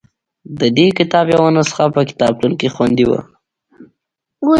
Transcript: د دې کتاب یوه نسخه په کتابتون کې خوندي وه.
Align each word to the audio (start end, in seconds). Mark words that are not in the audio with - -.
د 0.59 0.61
دې 0.77 0.87
کتاب 0.97 1.25
یوه 1.35 1.49
نسخه 1.57 1.85
په 1.95 2.01
کتابتون 2.09 2.51
کې 2.59 2.67
خوندي 2.75 3.05
وه. 3.09 3.19